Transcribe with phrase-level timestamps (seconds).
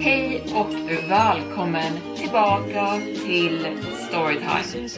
[0.00, 3.66] Hej och välkommen tillbaka till
[4.08, 4.88] Storytime.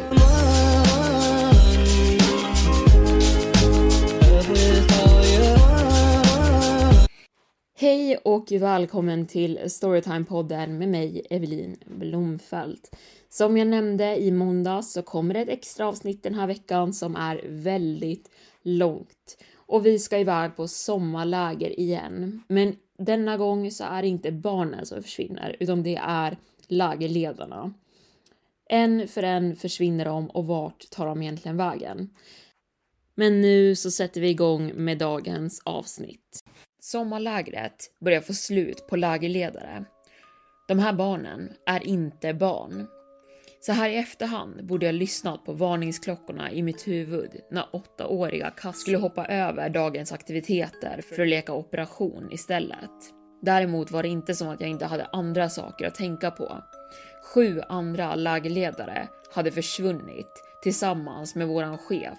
[7.77, 12.97] Hej och välkommen till Storytime-podden med mig, Evelin Blomfelt.
[13.29, 17.17] Som jag nämnde i måndags så kommer det ett extra avsnitt den här veckan som
[17.17, 18.31] är väldigt
[18.63, 19.39] långt.
[19.67, 22.43] Och vi ska iväg på sommarläger igen.
[22.49, 26.37] Men denna gång så är det inte barnen som försvinner, utan det är
[26.69, 27.75] lägerledarna.
[28.69, 32.11] En för en försvinner de och vart tar de egentligen vägen?
[33.15, 36.45] Men nu så sätter vi igång med dagens avsnitt.
[36.81, 39.85] Sommarlägret börjar få slut på lägerledare.
[40.69, 42.87] De här barnen är inte barn.
[43.67, 48.81] Så här i efterhand borde jag lyssnat på varningsklockorna i mitt huvud när åttaåriga Cass
[48.81, 52.91] skulle hoppa över dagens aktiviteter för att leka operation istället.
[53.43, 56.63] Däremot var det inte som att jag inte hade andra saker att tänka på.
[57.35, 62.19] Sju andra lägerledare hade försvunnit tillsammans med våran chef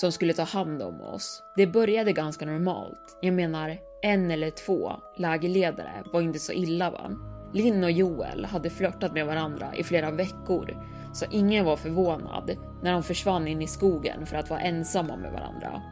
[0.00, 1.42] som skulle ta hand om oss.
[1.56, 3.18] Det började ganska normalt.
[3.22, 7.35] Jag menar, en eller två lägerledare var inte så illa va?
[7.56, 12.92] Linn och Joel hade flörtat med varandra i flera veckor så ingen var förvånad när
[12.92, 15.82] de försvann in i skogen för att vara ensamma med varandra.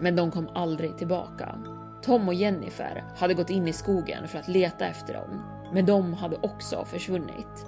[0.00, 1.58] Men de kom aldrig tillbaka.
[2.02, 6.14] Tom och Jennifer hade gått in i skogen för att leta efter dem, men de
[6.14, 7.66] hade också försvunnit.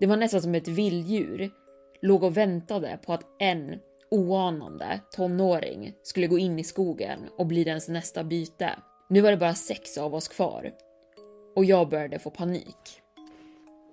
[0.00, 1.50] Det var nästan som ett vilddjur
[2.02, 3.78] låg och väntade på att en
[4.10, 8.70] oanande tonåring skulle gå in i skogen och bli dens nästa byte.
[9.08, 10.72] Nu var det bara sex av oss kvar
[11.58, 13.02] och jag började få panik.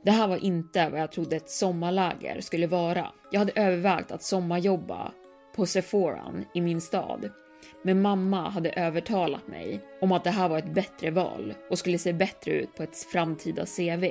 [0.03, 3.11] Det här var inte vad jag trodde ett sommarläger skulle vara.
[3.31, 5.11] Jag hade övervägt att sommarjobba
[5.55, 7.29] på Sephoran i min stad.
[7.83, 11.97] Men mamma hade övertalat mig om att det här var ett bättre val och skulle
[11.97, 14.05] se bättre ut på ett framtida CV.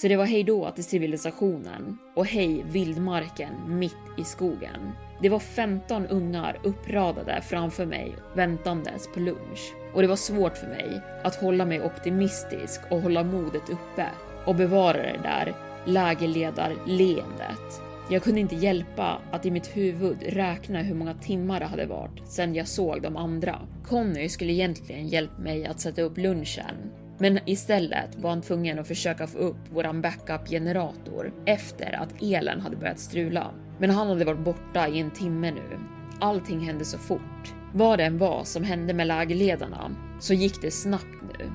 [0.00, 4.92] Så det var hejdå till civilisationen och hej vildmarken mitt i skogen.
[5.22, 10.66] Det var 15 ungar uppradade framför mig väntandes på lunch och det var svårt för
[10.66, 14.06] mig att hålla mig optimistisk och hålla modet uppe
[14.46, 17.82] och bevara det där lägerledarleendet.
[18.10, 22.28] Jag kunde inte hjälpa att i mitt huvud räkna hur många timmar det hade varit
[22.28, 23.58] sedan jag såg de andra.
[23.88, 28.88] Conny skulle egentligen hjälpt mig att sätta upp lunchen, men istället var han tvungen att
[28.88, 33.50] försöka få upp våran backup-generator efter att elen hade börjat strula.
[33.78, 35.78] Men han hade varit borta i en timme nu.
[36.20, 37.54] Allting hände så fort.
[37.72, 41.50] Vad det än var som hände med lägerledarna så gick det snabbt nu.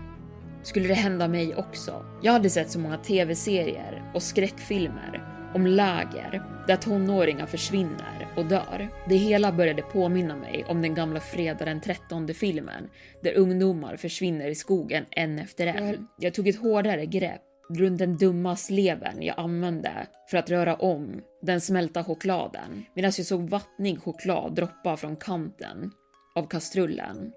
[0.64, 2.06] Skulle det hända mig också?
[2.22, 8.90] Jag hade sett så många tv-serier och skräckfilmer om läger där tonåringar försvinner och dör.
[9.10, 12.90] Det hela började påminna mig om den gamla fredag den 13 filmen
[13.22, 15.86] där ungdomar försvinner i skogen en efter en.
[15.88, 20.76] Jag, jag tog ett hårdare grepp runt den dumma sleven jag använde för att röra
[20.76, 25.92] om den smälta chokladen medan jag såg vattnig choklad droppa från kanten
[26.36, 27.32] av kastrullen.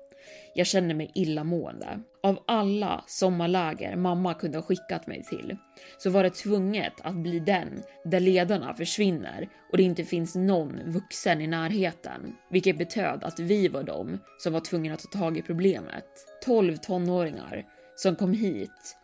[0.55, 2.01] Jag känner mig illamående.
[2.23, 5.57] Av alla sommarläger mamma kunde ha skickat mig till
[5.99, 10.81] så var det tvunget att bli den där ledarna försvinner och det inte finns någon
[10.87, 12.35] vuxen i närheten.
[12.51, 16.05] Vilket betöd att vi var de som var tvungna att ta tag i problemet.
[16.45, 17.65] 12 tonåringar
[17.97, 18.97] som kom hit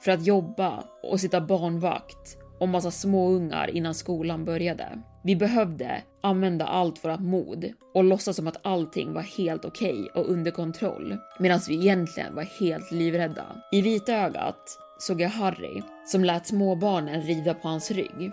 [0.00, 4.98] för att jobba och sitta barnvakt och massa småungar innan skolan började.
[5.24, 10.22] Vi behövde använda allt vårt mod och låtsas som att allting var helt okej okay
[10.22, 13.44] och under kontroll medan vi egentligen var helt livrädda.
[13.72, 18.32] I vitögat såg jag Harry som lät småbarnen rida på hans rygg.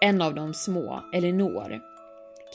[0.00, 1.80] En av de små, Elinor,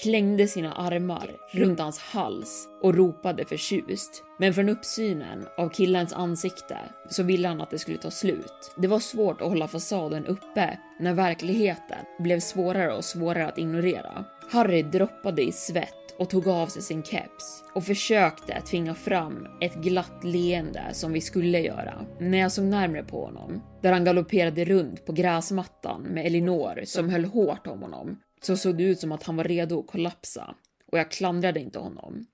[0.01, 4.23] klängde sina armar runt hans hals och ropade förtjust.
[4.39, 6.77] Men från uppsynen av killens ansikte
[7.09, 8.73] så ville han att det skulle ta slut.
[8.77, 14.25] Det var svårt att hålla fasaden uppe när verkligheten blev svårare och svårare att ignorera.
[14.51, 19.75] Harry droppade i svett och tog av sig sin keps och försökte tvinga fram ett
[19.75, 22.05] glatt leende som vi skulle göra.
[22.19, 27.09] När jag såg närmre på honom, där han galopperade runt på gräsmattan med Elinor som
[27.09, 30.55] höll hårt om honom, så såg det ut som att han var redo att kollapsa.
[30.91, 32.25] Och jag klandrade inte honom.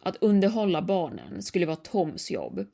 [0.00, 2.66] Att underhålla barnen skulle vara Toms jobb.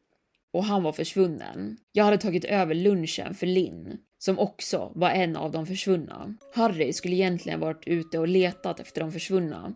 [0.52, 1.76] Och han var försvunnen.
[1.92, 6.34] Jag hade tagit över lunchen för Linn, som också var en av de försvunna.
[6.54, 9.74] Harry skulle egentligen varit ute och letat efter de försvunna,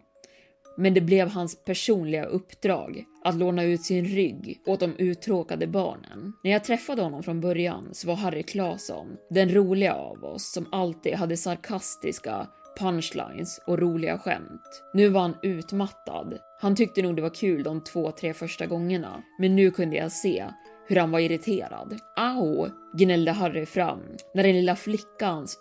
[0.78, 6.32] men det blev hans personliga uppdrag att låna ut sin rygg åt de uttråkade barnen.
[6.44, 10.66] När jag träffade honom från början så var Harry Claesson den roliga av oss som
[10.72, 12.48] alltid hade sarkastiska
[12.78, 14.82] punchlines och roliga skämt.
[14.94, 16.38] Nu var han utmattad.
[16.60, 20.12] Han tyckte nog det var kul de två, tre första gångerna, men nu kunde jag
[20.12, 20.46] se
[20.86, 21.98] hur han var irriterad.
[22.16, 22.68] Au!
[22.96, 24.00] gnällde Harry fram
[24.34, 25.58] när den lilla flickans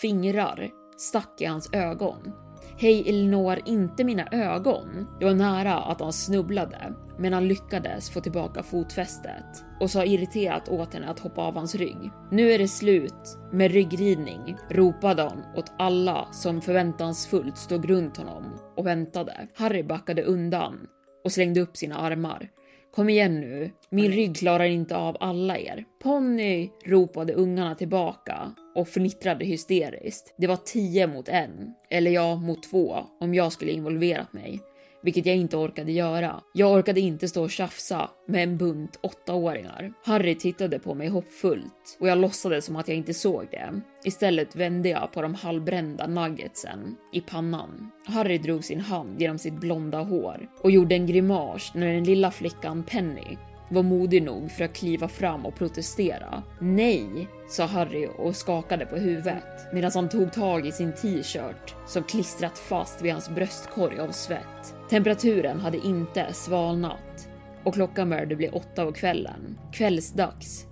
[0.00, 2.32] fingrar stack i hans ögon.
[2.82, 5.06] Hej Elinor, inte mina ögon.
[5.18, 10.68] Det var nära att han snubblade, men han lyckades få tillbaka fotfästet och sa irriterat
[10.68, 12.10] åt henne att hoppa av hans rygg.
[12.30, 18.44] Nu är det slut med ryggridning, ropade han åt alla som förväntansfullt stod runt honom
[18.76, 19.48] och väntade.
[19.54, 20.86] Harry backade undan
[21.24, 22.48] och slängde upp sina armar.
[22.92, 25.84] Kom igen nu, min rygg klarar inte av alla er.
[26.02, 26.70] Ponny!
[26.84, 30.34] ropade ungarna tillbaka och fnittrade hysteriskt.
[30.38, 34.60] Det var tio mot en, eller ja, mot två om jag skulle involverat mig
[35.02, 36.40] vilket jag inte orkade göra.
[36.52, 39.92] Jag orkade inte stå och tjafsa med en bunt åttaåringar.
[40.04, 43.80] Harry tittade på mig hoppfullt och jag låtsades som att jag inte såg det.
[44.04, 47.90] Istället vände jag på de halvbrända nuggetsen i pannan.
[48.06, 52.30] Harry drog sin hand genom sitt blonda hår och gjorde en grimas när den lilla
[52.30, 53.36] flickan Penny
[53.70, 56.42] var modig nog för att kliva fram och protestera.
[56.58, 62.02] Nej, sa Harry och skakade på huvudet medan han tog tag i sin t-shirt som
[62.02, 64.79] klistrat fast vid hans bröstkorg av svett.
[64.90, 67.28] Temperaturen hade inte svalnat
[67.64, 69.58] och klockan började bli åtta på kvällen.
[69.72, 70.66] Kvällsdags,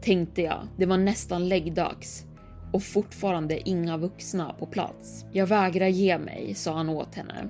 [0.00, 0.68] tänkte jag.
[0.76, 2.24] Det var nästan läggdags
[2.72, 5.24] och fortfarande inga vuxna på plats.
[5.32, 7.48] Jag vägrar ge mig, sa han åt henne.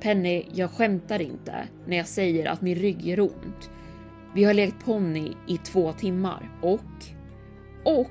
[0.00, 1.54] Penny, jag skämtar inte
[1.86, 3.70] när jag säger att min rygg gör ont.
[4.34, 6.80] Vi har lekt ponny i två timmar och...
[7.84, 8.10] Och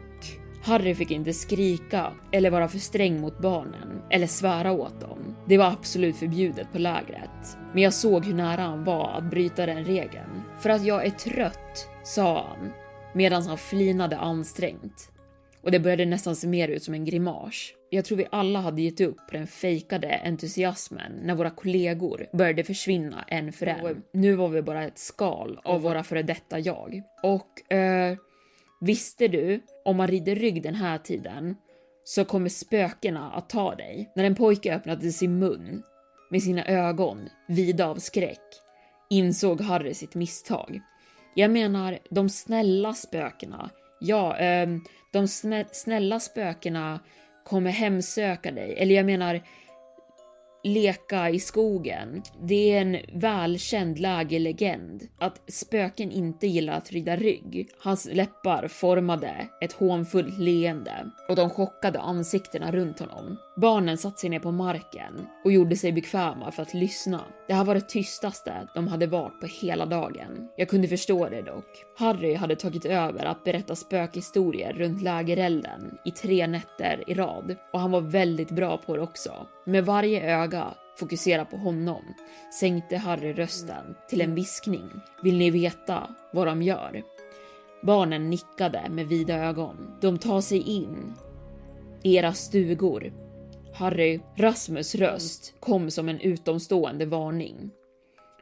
[0.63, 5.35] Harry fick inte skrika eller vara för sträng mot barnen eller svära åt dem.
[5.47, 7.57] Det var absolut förbjudet på lägret.
[7.73, 10.43] Men jag såg hur nära han var att bryta den regeln.
[10.59, 12.71] För att jag är trött, sa han
[13.13, 15.11] medan han flinade ansträngt.
[15.61, 17.73] Och det började nästan se mer ut som en grimas.
[17.89, 22.63] Jag tror vi alla hade gett upp på den fejkade entusiasmen när våra kollegor började
[22.63, 24.01] försvinna en för en.
[24.13, 27.01] Nu var vi bara ett skal av våra före detta jag.
[27.23, 28.17] Och eh,
[28.81, 31.55] visste du, om man rider rygg den här tiden
[32.03, 34.11] så kommer spökena att ta dig.
[34.15, 35.83] När en pojke öppnade sin mun
[36.31, 38.61] med sina ögon vida av skräck
[39.09, 40.81] insåg Harry sitt misstag.
[41.35, 43.69] Jag menar, de snälla spökena.
[43.99, 44.69] Ja, eh,
[45.11, 45.27] de
[45.71, 46.99] snälla spökena
[47.45, 48.75] kommer hemsöka dig.
[48.77, 49.41] Eller jag menar,
[50.63, 52.21] leka i skogen.
[52.41, 57.69] Det är en välkänd lägerlegend att spöken inte gillar att rida rygg.
[57.79, 63.37] Hans läppar formade ett hånfullt leende och de chockade ansiktena runt honom.
[63.55, 67.21] Barnen satte sig ner på marken och gjorde sig bekväma för att lyssna.
[67.47, 70.49] Det här var det tystaste de hade varit på hela dagen.
[70.57, 71.85] Jag kunde förstå det dock.
[71.97, 77.79] Harry hade tagit över att berätta spökhistorier runt lägerelden i tre nätter i rad och
[77.79, 79.47] han var väldigt bra på det också.
[79.65, 80.50] Med varje öga
[80.99, 82.13] fokusera på honom
[82.59, 84.89] sänkte Harry rösten till en viskning.
[85.23, 87.03] Vill ni veta vad de gör?
[87.83, 89.97] Barnen nickade med vida ögon.
[90.01, 91.13] De tar sig in
[92.03, 93.13] i era stugor
[93.73, 97.69] Harry, Rasmus röst kom som en utomstående varning.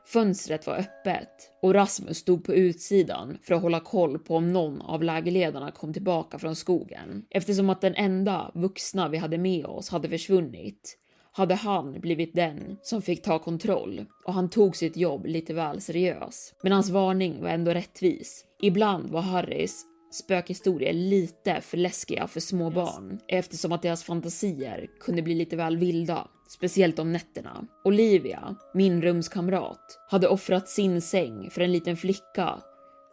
[0.06, 1.30] Fönstret var öppet
[1.62, 5.94] och Rasmus stod på utsidan för att hålla koll på om någon av lägerledarna kom
[5.94, 7.25] tillbaka från skogen.
[7.30, 10.98] Eftersom att den enda vuxna vi hade med oss hade försvunnit
[11.32, 15.82] hade han blivit den som fick ta kontroll och han tog sitt jobb lite väl
[15.82, 16.54] seriös.
[16.64, 18.46] Men hans varning var ändå rättvis.
[18.62, 25.22] Ibland var Harrys spökhistorier lite för läskiga för små barn eftersom att deras fantasier kunde
[25.22, 27.66] bli lite väl vilda, speciellt om nätterna.
[27.84, 32.60] Olivia, min rumskamrat, hade offrat sin säng för en liten flicka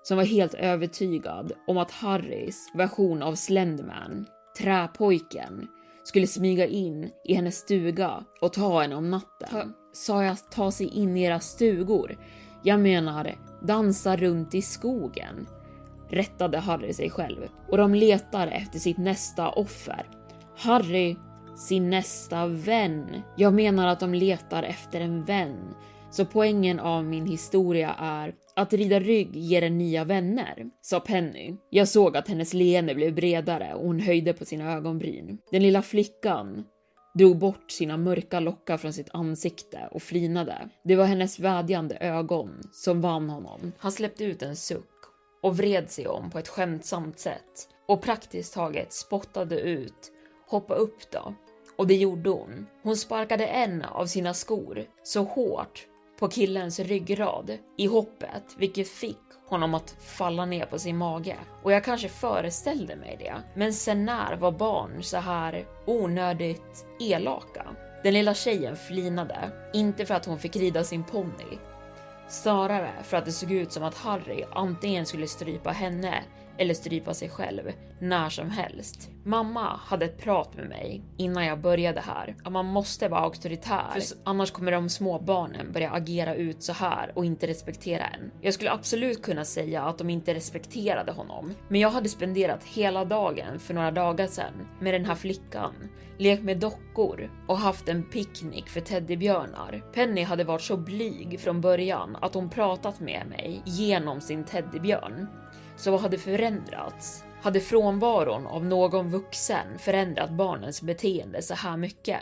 [0.02, 4.26] som var helt övertygad om att Harrys version av Slenderman,
[4.58, 5.68] träpojken,
[6.06, 9.48] skulle smyga in i hennes stuga och ta henne om natten.
[9.50, 12.18] Ta, sa jag ta sig in i era stugor?
[12.62, 15.46] Jag menar dansa runt i skogen.
[16.08, 20.06] Rättade Harry sig själv och de letar efter sitt nästa offer.
[20.56, 21.16] Harry,
[21.56, 23.22] sin nästa vän.
[23.36, 25.74] Jag menar att de letar efter en vän.
[26.10, 31.56] Så poängen av min historia är att rida rygg ger en nya vänner, sa Penny.
[31.70, 35.38] Jag såg att hennes leende blev bredare och hon höjde på sina ögonbryn.
[35.50, 36.64] Den lilla flickan
[37.14, 40.68] drog bort sina mörka lockar från sitt ansikte och flinade.
[40.84, 43.72] Det var hennes vädjande ögon som vann honom.
[43.78, 44.90] Han släppte ut en suck
[45.42, 50.12] och vred sig om på ett skämtsamt sätt och praktiskt taget spottade ut
[50.48, 51.34] Hoppa upp då.
[51.76, 52.66] Och det gjorde hon.
[52.82, 55.86] Hon sparkade en av sina skor så hårt
[56.18, 61.36] på killens ryggrad i hoppet, vilket fick honom att falla ner på sin mage.
[61.62, 63.34] Och jag kanske föreställde mig det.
[63.54, 67.66] Men sen när var barn så här onödigt elaka?
[68.02, 71.58] Den lilla tjejen flinade, inte för att hon fick rida sin ponny,
[72.28, 76.24] snarare för att det såg ut som att Harry antingen skulle strypa henne
[76.58, 79.10] eller strypa sig själv när som helst.
[79.24, 83.90] Mamma hade ett prat med mig innan jag började här att man måste vara auktoritär
[83.92, 88.30] för annars kommer de små barnen börja agera ut så här och inte respektera en.
[88.40, 93.04] Jag skulle absolut kunna säga att de inte respekterade honom, men jag hade spenderat hela
[93.04, 95.74] dagen för några dagar sedan med den här flickan,
[96.18, 99.84] lekt med dockor och haft en picknick för teddybjörnar.
[99.94, 105.26] Penny hade varit så blyg från början att hon pratat med mig genom sin teddybjörn.
[105.76, 107.24] Så vad hade förändrats?
[107.42, 112.20] Hade frånvaron av någon vuxen förändrat barnens beteende så här mycket?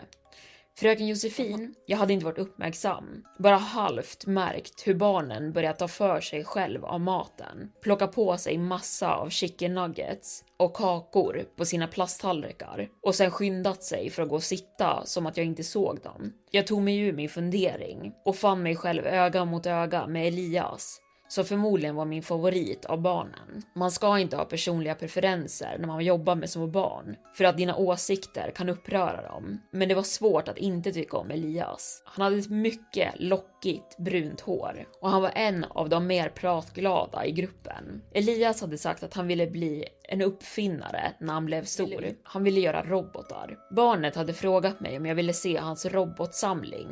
[0.76, 6.20] Fröken Josefin, jag hade inte varit uppmärksam, bara halvt märkt hur barnen börjat ta för
[6.20, 11.87] sig själv av maten, plocka på sig massa av chicken nuggets och kakor på sina
[11.87, 16.00] plasttallrikar och sen skyndat sig för att gå och sitta som att jag inte såg
[16.02, 16.32] dem.
[16.50, 21.00] Jag tog mig ur min fundering och fann mig själv öga mot öga med Elias
[21.28, 23.62] som förmodligen var min favorit av barnen.
[23.75, 27.76] Man ska inte ha personliga preferenser när man jobbar med små barn, för att dina
[27.76, 29.61] åsikter kan uppröra dem.
[29.71, 32.02] Men det var svårt att inte tycka om Elias.
[32.04, 37.26] Han hade ett mycket lockigt brunt hår och han var en av de mer pratglada
[37.26, 38.02] i gruppen.
[38.12, 42.07] Elias hade sagt att han ville bli en uppfinnare när han blev stor.
[42.23, 43.59] Han ville göra robotar.
[43.71, 46.88] Barnet hade frågat mig om jag ville se hans robotsamling,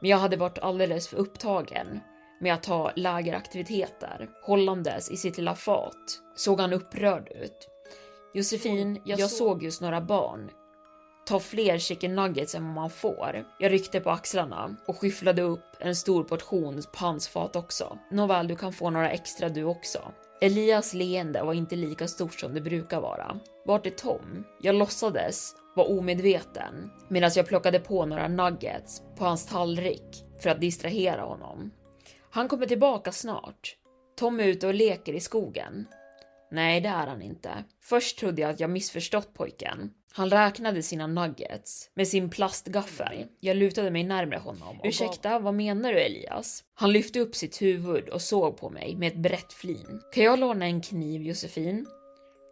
[0.00, 2.00] men jag hade varit alldeles för upptagen
[2.40, 4.28] med att ha lägeraktiviteter.
[4.42, 7.68] Hållandes i sitt lilla fat såg han upprörd ut.
[8.34, 10.50] Josefin, jag, jag såg just några barn
[11.26, 13.44] ta fler chicken nuggets än vad man får.
[13.58, 17.98] Jag ryckte på axlarna och skyfflade upp en stor portion på hans fat också.
[18.10, 19.98] Nåväl, du kan få några extra du också.
[20.40, 23.36] Elias leende var inte lika stort som det brukar vara.
[23.64, 24.44] Vart är Tom?
[24.60, 30.60] Jag låtsades vara omedveten medan jag plockade på några nuggets på hans tallrik för att
[30.60, 31.70] distrahera honom.
[32.34, 33.76] Han kommer tillbaka snart.
[34.16, 35.86] Tom är ute och leker i skogen.
[36.50, 37.64] Nej, det är han inte.
[37.80, 39.90] Först trodde jag att jag missförstått pojken.
[40.12, 43.26] Han räknade sina nuggets med sin plastgaffel.
[43.40, 44.80] Jag lutade mig närmare honom.
[44.84, 46.64] Ursäkta, vad menar du Elias?
[46.74, 50.00] Han lyfte upp sitt huvud och såg på mig med ett brett flin.
[50.14, 51.86] Kan jag låna en kniv Josefin?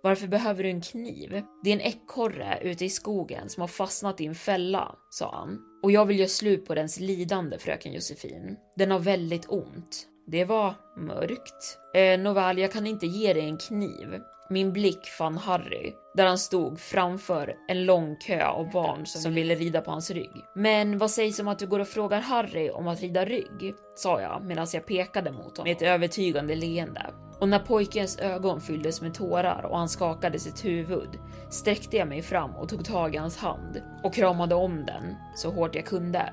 [0.02, 1.42] Varför behöver du en kniv?
[1.64, 5.71] Det är en ekorre ute i skogen som har fastnat i en fälla, sa han.
[5.82, 8.56] Och jag vill göra slut på dens lidande, fröken Josefin.
[8.76, 10.08] Den har väldigt ont.
[10.26, 11.78] Det var mörkt.
[11.94, 14.20] Eh, nåväl, jag kan inte ge dig en kniv.
[14.52, 19.54] Min blick fann Harry, där han stod framför en lång kö av barn som ville
[19.54, 20.44] rida på hans rygg.
[20.54, 23.74] Men vad sägs om att du går och frågar Harry om att rida rygg?
[23.94, 27.06] sa jag medan jag pekade mot honom med ett övertygande leende.
[27.40, 31.18] Och när pojkens ögon fylldes med tårar och han skakade sitt huvud
[31.50, 35.50] sträckte jag mig fram och tog tag i hans hand och kramade om den så
[35.50, 36.32] hårt jag kunde.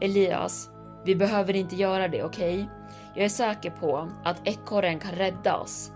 [0.00, 0.70] Elias,
[1.04, 2.54] vi behöver inte göra det, okej?
[2.54, 2.66] Okay?
[3.14, 5.90] Jag är säker på att ekorren kan räddas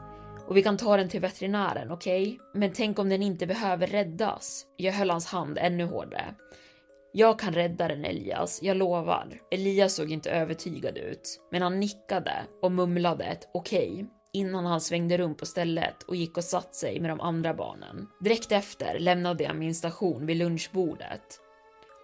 [0.49, 2.23] och vi kan ta den till veterinären, okej?
[2.23, 2.39] Okay?
[2.55, 4.67] Men tänk om den inte behöver räddas?
[4.77, 6.35] Jag höll hans hand ännu hårdare.
[7.13, 9.41] Jag kan rädda den Elias, jag lovar.
[9.51, 13.93] Elias såg inte övertygad ut, men han nickade och mumlade ett okej.
[13.93, 17.55] Okay innan han svängde runt på stället och gick och satt sig med de andra
[17.55, 18.09] barnen.
[18.21, 21.41] Direkt efter lämnade jag min station vid lunchbordet.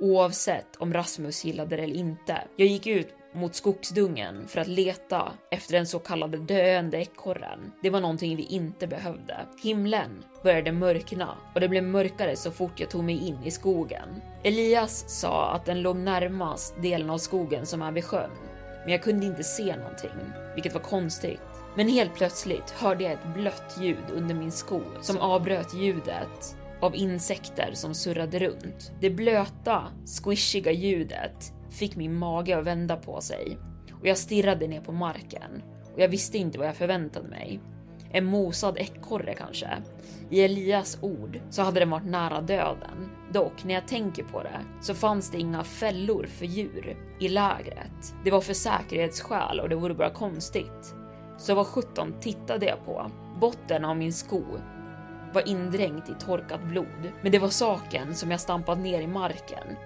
[0.00, 2.42] Oavsett om Rasmus gillade det eller inte.
[2.56, 7.72] Jag gick ut mot skogsdungen för att leta efter den så kallade döende ekorren.
[7.82, 9.36] Det var någonting vi inte behövde.
[9.62, 14.08] Himlen började mörkna och det blev mörkare så fort jag tog mig in i skogen.
[14.42, 18.30] Elias sa att den låg närmast delen av skogen som är vid sjön,
[18.82, 21.40] men jag kunde inte se någonting, vilket var konstigt.
[21.76, 26.96] Men helt plötsligt hörde jag ett blött ljud under min sko som avbröt ljudet av
[26.96, 28.92] insekter som surrade runt.
[29.00, 33.58] Det blöta, squishiga ljudet fick min mage att vända på sig
[33.92, 35.62] och jag stirrade ner på marken
[35.94, 37.60] och jag visste inte vad jag förväntade mig.
[38.10, 39.68] En mosad ekorre kanske.
[40.30, 43.10] I Elias ord så hade den varit nära döden.
[43.32, 48.14] Dock, när jag tänker på det så fanns det inga fällor för djur i lägret.
[48.24, 50.94] Det var för säkerhetsskäl och det vore bara konstigt.
[51.38, 53.10] Så vad sjutton tittade jag på?
[53.40, 54.44] Botten av min sko
[55.32, 59.76] var indränkt i torkat blod, men det var saken som jag stampat ner i marken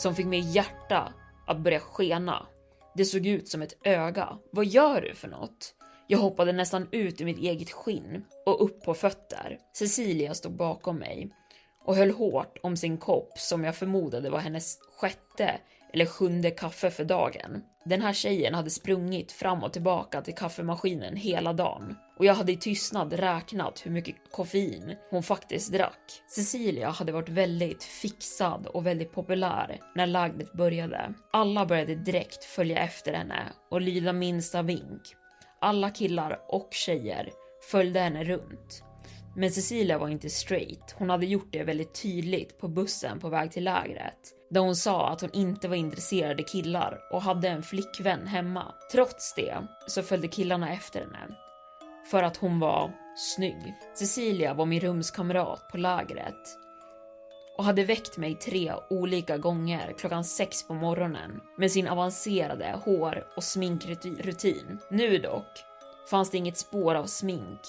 [0.00, 1.12] som fick mitt hjärta
[1.46, 2.46] att börja skena.
[2.94, 4.38] Det såg ut som ett öga.
[4.52, 5.74] Vad gör du för något?
[6.06, 9.58] Jag hoppade nästan ut ur mitt eget skinn och upp på fötter.
[9.72, 11.30] Cecilia stod bakom mig
[11.84, 15.60] och höll hårt om sin kopp som jag förmodade var hennes sjätte
[15.92, 17.62] eller sjunde kaffe för dagen.
[17.84, 22.52] Den här tjejen hade sprungit fram och tillbaka till kaffemaskinen hela dagen och jag hade
[22.52, 26.22] i tystnad räknat hur mycket koffein hon faktiskt drack.
[26.28, 31.14] Cecilia hade varit väldigt fixad och väldigt populär när lägret började.
[31.32, 35.02] Alla började direkt följa efter henne och lyda minsta vink.
[35.60, 37.30] Alla killar och tjejer
[37.70, 38.82] följde henne runt.
[39.36, 40.94] Men Cecilia var inte straight.
[40.98, 45.08] Hon hade gjort det väldigt tydligt på bussen på väg till lägret där hon sa
[45.08, 48.74] att hon inte var intresserad av killar och hade en flickvän hemma.
[48.92, 51.36] Trots det så följde killarna efter henne
[52.10, 53.74] för att hon var snygg.
[53.94, 56.56] Cecilia var min rumskamrat på lägret
[57.58, 63.26] och hade väckt mig tre olika gånger klockan sex på morgonen med sin avancerade hår
[63.36, 64.78] och sminkrutin.
[64.90, 65.64] Nu dock
[66.10, 67.60] fanns det inget spår av smink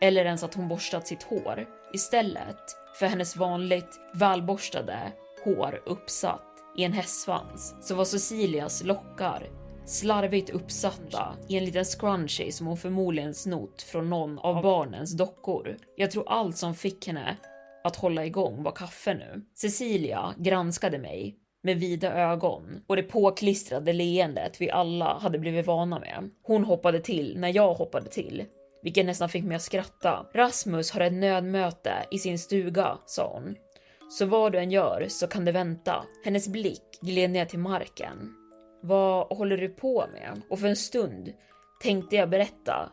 [0.00, 1.66] eller ens att hon borstat sitt hår.
[1.92, 5.12] Istället för hennes vanligt välborstade
[5.44, 6.42] hår uppsatt
[6.76, 9.48] i en hästsvans så var Cecilias lockar
[9.86, 15.76] slarvigt uppsatta i en liten scrunchie som hon förmodligen snott från någon av barnens dockor.
[15.96, 17.36] Jag tror allt som fick henne
[17.84, 19.42] att hålla igång var kaffe nu.
[19.54, 25.98] Cecilia granskade mig med vida ögon och det påklistrade leendet vi alla hade blivit vana
[25.98, 26.30] med.
[26.42, 28.44] Hon hoppade till när jag hoppade till,
[28.82, 30.26] vilket nästan fick mig att skratta.
[30.34, 33.56] Rasmus har ett nödmöte i sin stuga, sa hon.
[34.10, 36.04] Så vad du än gör så kan det vänta.
[36.24, 38.45] Hennes blick gled ner till marken.
[38.86, 40.42] Vad håller du på med?
[40.50, 41.32] Och för en stund
[41.82, 42.90] tänkte jag berätta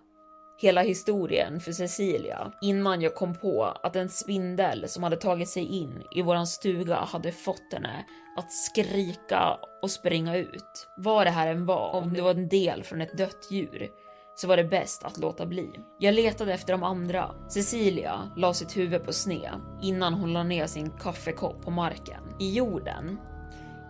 [0.62, 5.66] hela historien för Cecilia innan jag kom på att en spindel som hade tagit sig
[5.66, 8.06] in i våran stuga hade fått henne
[8.38, 10.88] att skrika och springa ut.
[10.98, 13.90] Vad det här än var, om det var en del från ett dött djur,
[14.36, 15.70] så var det bäst att låta bli.
[16.00, 17.36] Jag letade efter de andra.
[17.50, 22.24] Cecilia la sitt huvud på sned innan hon la ner sin kaffekopp på marken.
[22.40, 23.18] I jorden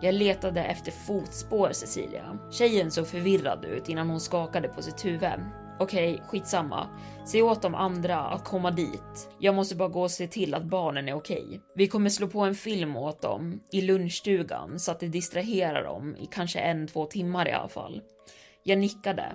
[0.04, 2.38] jag letade efter fotspår Cecilia.
[2.50, 5.40] Tjejen såg förvirrad ut innan hon skakade på sitt huvud.
[5.78, 6.88] Okej, skitsamma.
[7.26, 9.28] Säg åt de andra att komma dit.
[9.38, 11.60] Jag måste bara gå och se till att barnen är okej.
[11.74, 16.16] Vi kommer slå på en film åt dem i lunchstugan så att det distraherar dem
[16.16, 18.02] i kanske en, två timmar i alla fall.
[18.62, 19.32] Jag nickade.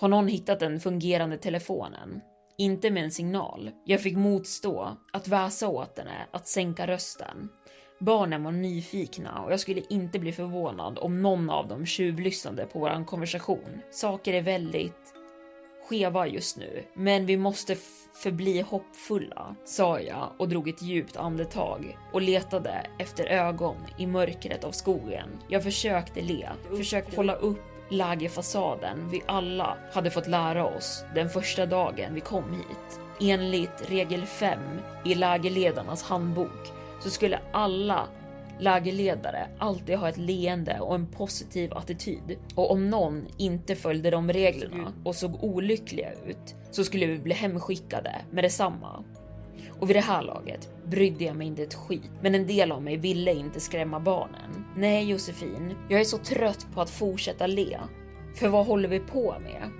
[0.00, 2.20] Har någon hittat den fungerande telefonen?
[2.58, 3.70] Inte med en signal.
[3.84, 7.48] Jag fick motstå att väsa åt henne att sänka rösten.
[8.00, 12.78] Barnen var nyfikna och jag skulle inte bli förvånad om någon av dem tjuvlyssnade på
[12.78, 13.80] våran konversation.
[13.90, 15.14] Saker är väldigt
[15.88, 17.76] skeva just nu, men vi måste
[18.22, 24.64] förbli hoppfulla, sa jag och drog ett djupt andetag och letade efter ögon i mörkret
[24.64, 25.28] av skogen.
[25.48, 31.66] Jag försökte le, försökte hålla upp lägerfasaden vi alla hade fått lära oss den första
[31.66, 33.00] dagen vi kom hit.
[33.20, 34.58] Enligt regel 5
[35.04, 38.08] i lägerledarnas handbok så skulle alla
[38.58, 42.38] lägerledare alltid ha ett leende och en positiv attityd.
[42.54, 47.34] Och om någon inte följde de reglerna och såg olyckliga ut så skulle vi bli
[47.34, 49.04] hemskickade med detsamma.
[49.80, 52.82] Och vid det här laget brydde jag mig inte ett skit, men en del av
[52.82, 54.64] mig ville inte skrämma barnen.
[54.76, 57.78] Nej Josefin, jag är så trött på att fortsätta le.
[58.34, 59.70] För vad håller vi på med?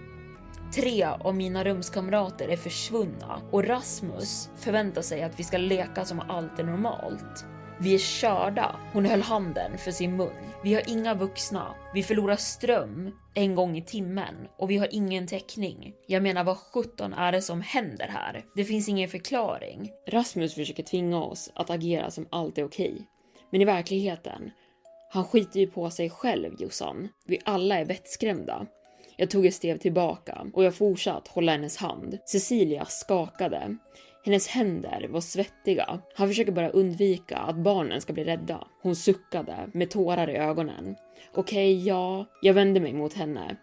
[0.75, 6.21] Tre av mina rumskamrater är försvunna och Rasmus förväntar sig att vi ska leka som
[6.21, 7.45] allt är normalt.
[7.81, 8.77] Vi är körda.
[8.93, 10.53] Hon höll handen för sin mun.
[10.65, 11.75] Vi har inga vuxna.
[11.95, 15.93] Vi förlorar ström en gång i timmen och vi har ingen täckning.
[16.07, 18.45] Jag menar, vad sjutton är det som händer här?
[18.57, 19.91] Det finns ingen förklaring.
[20.09, 23.09] Rasmus försöker tvinga oss att agera som allt är okej.
[23.51, 24.51] Men i verkligheten,
[25.13, 27.09] han skiter ju på sig själv Jossan.
[27.27, 28.67] Vi alla är vettskrämda.
[29.21, 32.19] Jag tog ett steg tillbaka och jag fortsatte hålla hennes hand.
[32.25, 33.77] Cecilia skakade.
[34.25, 36.01] Hennes händer var svettiga.
[36.15, 38.67] Han försöker bara undvika att barnen ska bli rädda.
[38.83, 40.97] Hon suckade med tårar i ögonen.
[41.35, 42.27] Okej, okay, ja.
[42.43, 43.57] Jag vände mig mot henne.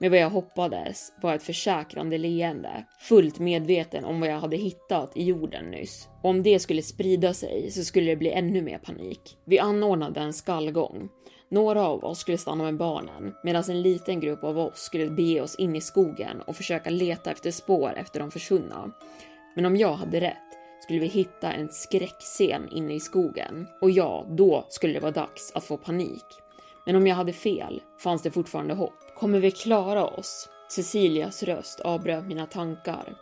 [0.00, 5.16] Men vad jag hoppades var ett försäkrande leende, fullt medveten om vad jag hade hittat
[5.16, 6.08] i jorden nyss.
[6.22, 9.38] Och om det skulle sprida sig så skulle det bli ännu mer panik.
[9.44, 11.08] Vi anordnade en skallgång.
[11.48, 15.40] Några av oss skulle stanna med barnen medan en liten grupp av oss skulle bege
[15.40, 18.90] oss in i skogen och försöka leta efter spår efter de försvunna.
[19.54, 20.36] Men om jag hade rätt
[20.82, 25.52] skulle vi hitta en skräckscen inne i skogen och ja, då skulle det vara dags
[25.54, 26.24] att få panik.
[26.86, 29.14] Men om jag hade fel fanns det fortfarande hopp.
[29.18, 30.48] Kommer vi klara oss?
[30.68, 33.16] Cecilias röst avbröt mina tankar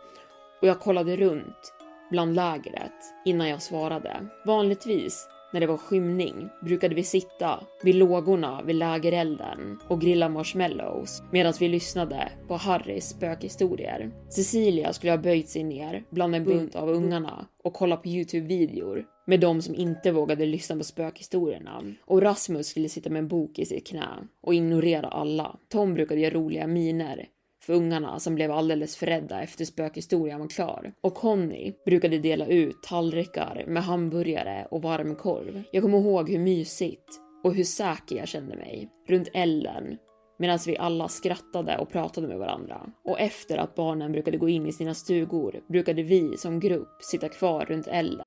[0.61, 1.73] och jag kollade runt
[2.11, 2.91] bland lägret
[3.25, 4.27] innan jag svarade.
[4.45, 11.23] Vanligtvis när det var skymning brukade vi sitta vid lågorna vid lägerelden och grilla marshmallows
[11.31, 14.11] medan vi lyssnade på Harrys spökhistorier.
[14.29, 19.05] Cecilia skulle ha böjt sig ner bland en bunt av ungarna och kolla på Youtube-videor
[19.27, 21.83] med de som inte vågade lyssna på spökhistorierna.
[22.05, 24.07] Och Rasmus skulle sitta med en bok i sitt knä
[24.41, 25.55] och ignorera alla.
[25.69, 27.25] Tom brukade göra roliga miner
[27.65, 30.93] för ungarna som blev alldeles för rädda efter spökhistorien var klar.
[31.01, 35.63] Och Conny brukade dela ut tallrikar med hamburgare och varmkorv.
[35.71, 39.97] Jag kommer ihåg hur mysigt och hur säker jag kände mig runt elden
[40.39, 42.89] medan vi alla skrattade och pratade med varandra.
[43.05, 47.29] Och efter att barnen brukade gå in i sina stugor brukade vi som grupp sitta
[47.29, 48.25] kvar runt elden.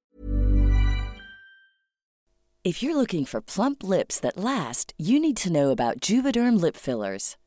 [2.64, 6.76] If you're looking for plump lips that last, you need to know about Juvederm lip
[6.76, 7.36] fillers.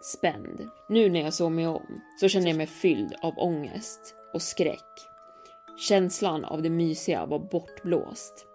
[0.00, 0.68] spänd.
[0.88, 5.10] Nu när jag såg mig om så kände jag mig fylld av ångest och skräck.
[5.88, 8.46] Känslan av det mysiga var bortblåst.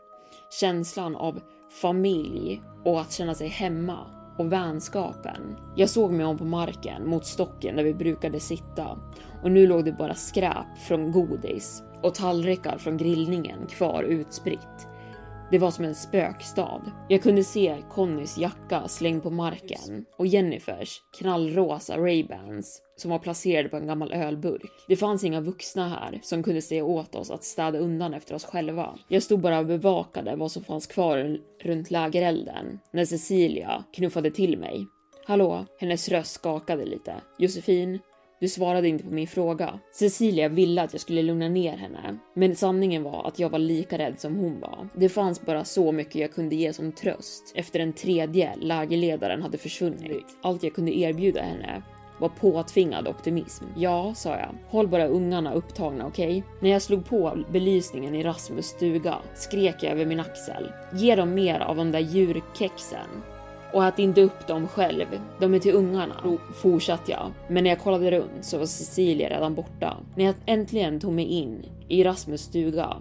[0.59, 1.41] Känslan av
[1.81, 3.99] familj och att känna sig hemma
[4.37, 5.57] och vänskapen.
[5.75, 8.99] Jag såg mig om på marken mot stocken där vi brukade sitta
[9.43, 14.87] och nu låg det bara skräp från godis och tallrikar från grillningen kvar utspritt.
[15.51, 16.81] Det var som en spökstad.
[17.09, 23.69] Jag kunde se Connys jacka slängd på marken och Jennifers knallrosa Ray-Bans som var placerade
[23.69, 24.71] på en gammal ölburk.
[24.87, 28.45] Det fanns inga vuxna här som kunde säga åt oss att städa undan efter oss
[28.45, 28.97] själva.
[29.07, 34.57] Jag stod bara och bevakade vad som fanns kvar runt lägerelden när Cecilia knuffade till
[34.57, 34.87] mig.
[35.25, 35.65] Hallå?
[35.79, 37.15] Hennes röst skakade lite.
[37.37, 37.99] Josefin,
[38.45, 39.79] du svarade inte på min fråga.
[39.91, 43.97] Cecilia ville att jag skulle lugna ner henne, men sanningen var att jag var lika
[43.97, 44.87] rädd som hon var.
[44.93, 49.57] Det fanns bara så mycket jag kunde ge som tröst efter den tredje lägerledaren hade
[49.57, 50.25] försvunnit.
[50.41, 51.81] Allt jag kunde erbjuda henne
[52.19, 53.65] var påtvingad optimism.
[53.75, 54.55] Ja, sa jag.
[54.67, 56.37] Håll bara ungarna upptagna, okej?
[56.37, 56.43] Okay?
[56.61, 60.71] När jag slog på belysningen i Rasmus stuga skrek jag över min axel.
[60.93, 63.34] Ge dem mer av de där djurkexen.
[63.75, 65.05] Och ät inte upp dem själv.
[65.39, 66.15] De är till ungarna.
[66.23, 67.31] Då fortsatte jag.
[67.47, 69.97] Men när jag kollade runt så var Cecilia redan borta.
[70.15, 72.97] När jag äntligen tog mig in i Rasmus stuga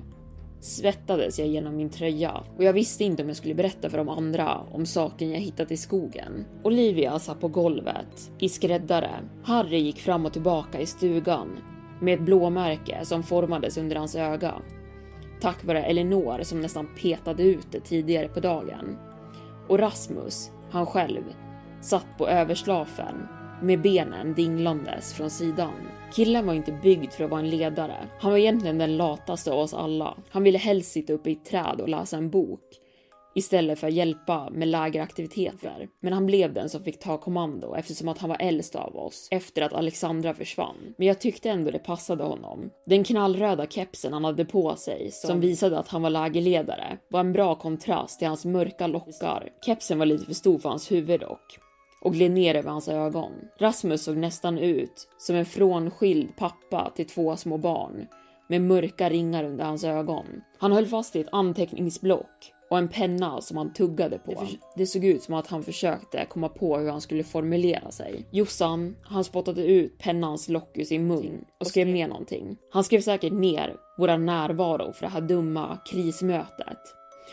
[0.61, 4.09] svettades jag genom min tröja och jag visste inte om jag skulle berätta för de
[4.09, 6.45] andra om saken jag hittat i skogen.
[6.63, 9.11] Olivia satt på golvet i skräddare.
[9.45, 11.49] Harry gick fram och tillbaka i stugan
[12.01, 14.55] med ett blåmärke som formades under hans öga.
[15.41, 18.97] Tack vare Elinor som nästan petade ut det tidigare på dagen.
[19.69, 21.22] Och Rasmus, han själv,
[21.81, 23.29] satt på överslafen
[23.62, 25.74] med benen dinglandes från sidan.
[26.12, 28.09] Killen var inte byggd för att vara en ledare.
[28.20, 30.14] Han var egentligen den lataste av oss alla.
[30.31, 32.61] Han ville helst sitta uppe i ett träd och läsa en bok
[33.35, 35.88] istället för att hjälpa med lägeraktiviteter.
[36.01, 39.29] Men han blev den som fick ta kommando eftersom att han var äldst av oss
[39.31, 40.94] efter att Alexandra försvann.
[40.99, 42.70] Men jag tyckte ändå det passade honom.
[42.87, 47.33] Den knallröda kepsen han hade på sig som visade att han var lägerledare var en
[47.33, 49.49] bra kontrast till hans mörka lockar.
[49.66, 51.59] Kepsen var lite för stor för hans huvud dock
[52.05, 53.33] och gled ner över hans ögon.
[53.59, 58.07] Rasmus såg nästan ut som en frånskild pappa till två små barn
[58.49, 60.25] med mörka ringar under hans ögon.
[60.59, 64.33] Han höll fast i ett anteckningsblock och en penna som han tuggade på.
[64.33, 68.27] Det, det, såg ut som att han försökte komma på hur han skulle formulera sig.
[68.31, 72.57] Jossan, han spottade ut pennans lock ur sin mun och skrev ner någonting.
[72.71, 76.79] Han skrev säkert ner våra närvaro för det här dumma krismötet.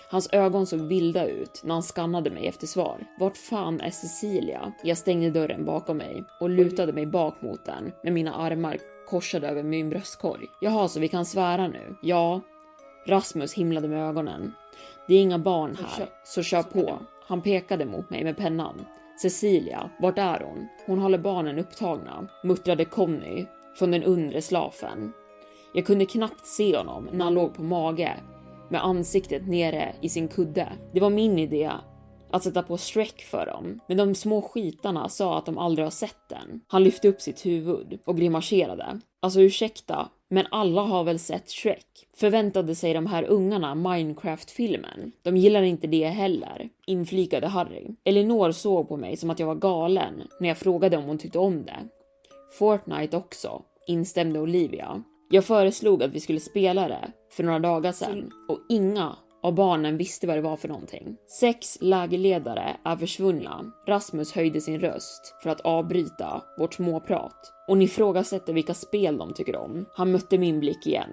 [0.10, 3.06] Hans ögon såg vilda ut när han skannade mig efter svar.
[3.20, 4.74] Vart fan är Cecilia?
[4.84, 8.78] Jag stängde dörren bakom mig och lutade mig bak mot den med mina armar
[9.10, 10.48] korsade över min bröstkorg.
[10.62, 11.96] Jaha, så vi kan svära nu?
[12.02, 12.42] Ja.
[13.08, 14.54] Rasmus himlade med ögonen.
[15.12, 17.00] Det är inga barn här, så kör på.
[17.28, 18.86] Han pekade mot mig med pennan.
[19.22, 20.68] Cecilia, vart är hon?
[20.86, 23.46] Hon håller barnen upptagna, muttrade Conny
[23.78, 25.14] från den undre slafen.
[25.74, 28.18] Jag kunde knappt se honom när han låg på mage
[28.70, 30.70] med ansiktet nere i sin kudde.
[30.94, 31.72] Det var min idé
[32.32, 35.92] att sätta på Shrek för dem, men de små skitarna sa att de aldrig har
[35.92, 36.62] sett den.
[36.68, 39.00] Han lyfte upp sitt huvud och grimaserade.
[39.22, 42.08] Alltså ursäkta, men alla har väl sett Shrek?
[42.16, 45.12] Förväntade sig de här ungarna Minecraft-filmen?
[45.22, 47.88] De gillar inte det heller, inflikade Harry.
[48.04, 51.40] Elinor såg på mig som att jag var galen när jag frågade om hon tyckte
[51.40, 51.88] om det.
[52.52, 55.04] Fortnite också, instämde Olivia.
[55.30, 59.98] Jag föreslog att vi skulle spela det för några dagar sedan och inga och barnen
[59.98, 61.16] visste vad det var för någonting.
[61.40, 63.66] Sex lägerledare är försvunna.
[63.88, 69.34] Rasmus höjde sin röst för att avbryta vårt småprat och ni ifrågasätter vilka spel de
[69.34, 69.86] tycker om.
[69.94, 71.10] Han mötte min blick igen.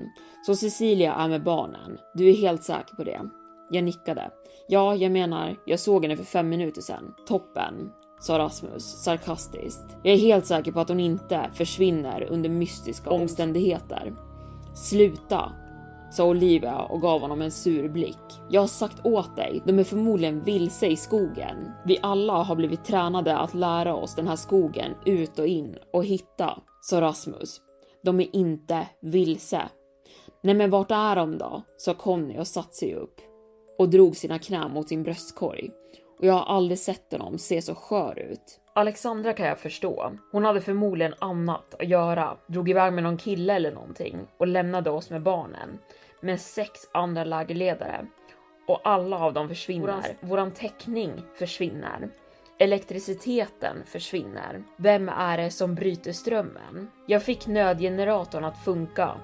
[0.47, 1.99] Så Cecilia är med barnen.
[2.15, 3.21] Du är helt säker på det?
[3.71, 4.31] Jag nickade.
[4.69, 7.15] Ja, jag menar, jag såg henne för fem minuter sedan.
[7.27, 9.97] Toppen sa Rasmus sarkastiskt.
[10.03, 14.15] Jag är helt säker på att hon inte försvinner under mystiska omständigheter.
[14.75, 15.53] Sluta,
[16.11, 18.41] sa Olivia och gav honom en sur blick.
[18.51, 21.73] Jag har sagt åt dig, de är förmodligen vilse i skogen.
[21.87, 26.05] Vi alla har blivit tränade att lära oss den här skogen ut och in och
[26.05, 27.61] hitta, sa Rasmus.
[28.03, 29.63] De är inte vilse.
[30.43, 31.63] Nej men vart är de då?
[31.77, 33.21] sa Conny och satte sig upp
[33.79, 35.71] och drog sina knän mot sin bröstkorg
[36.19, 38.61] och jag har aldrig sett honom se så skör ut.
[38.73, 40.13] Alexandra kan jag förstå.
[40.33, 44.91] Hon hade förmodligen annat att göra, drog iväg med någon kille eller någonting och lämnade
[44.91, 45.79] oss med barnen
[46.21, 48.07] med sex andra lägerledare
[48.67, 49.87] och alla av dem försvinner.
[49.87, 52.11] Våran, våran täckning försvinner.
[52.59, 54.63] Elektriciteten försvinner.
[54.77, 56.91] Vem är det som bryter strömmen?
[57.07, 59.15] Jag fick nödgeneratorn att funka,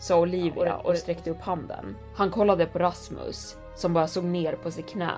[0.00, 1.96] sa Olivia och sträckte upp handen.
[2.16, 5.12] Han kollade på Rasmus som bara såg ner på sitt knä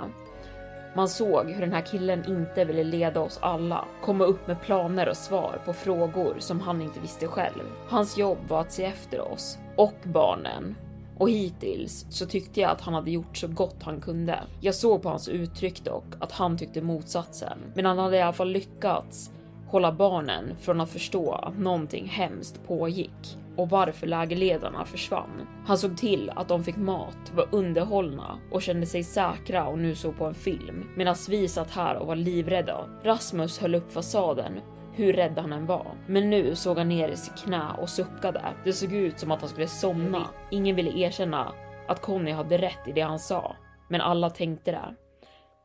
[0.96, 5.08] man såg hur den här killen inte ville leda oss alla, komma upp med planer
[5.08, 7.64] och svar på frågor som han inte visste själv.
[7.88, 10.74] Hans jobb var att se efter oss och barnen.
[11.18, 14.40] Och hittills så tyckte jag att han hade gjort så gott han kunde.
[14.60, 18.32] Jag såg på hans uttryck dock att han tyckte motsatsen, men han hade i alla
[18.32, 19.30] fall lyckats
[19.66, 25.46] hålla barnen från att förstå att någonting hemskt pågick och varför lägerledarna försvann.
[25.66, 29.94] Han såg till att de fick mat, var underhållna och kände sig säkra och nu
[29.94, 30.84] såg på en film.
[30.96, 32.84] Medan vi satt här och var livrädda.
[33.04, 34.52] Rasmus höll upp fasaden
[34.92, 35.86] hur rädd han än var.
[36.06, 38.42] Men nu såg han ner i sitt knä och suckade.
[38.64, 40.26] Det såg ut som att han skulle somna.
[40.50, 41.52] Ingen ville erkänna
[41.88, 43.56] att Conny hade rätt i det han sa,
[43.88, 44.94] men alla tänkte det.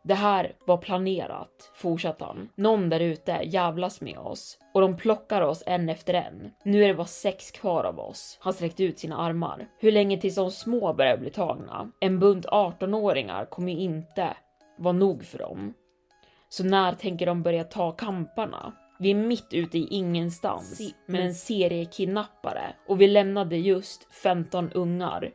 [0.04, 2.50] Det här var planerat, fortsatte han.
[2.56, 6.52] Någon där ute jävlas med oss och de plockar oss en efter en.
[6.64, 8.38] Nu är det bara sex kvar av oss.
[8.42, 9.68] Han sträckte ut sina armar.
[9.80, 11.92] Hur länge tills de små börjar bli tagna?
[12.00, 14.34] En bunt 18-åringar kommer ju inte
[14.78, 15.74] vara nog för dem.
[16.50, 18.74] Så när tänker de börja ta kamparna?
[19.00, 25.32] Vi är mitt ute i ingenstans med en seriekidnappare och vi lämnade just 15 ungar